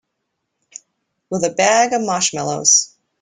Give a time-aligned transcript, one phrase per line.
[1.29, 2.97] With a bag of marshmallows.